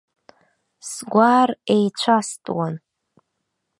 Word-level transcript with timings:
Сгәаар 0.89 1.49
еицәастәуан. 1.73 2.75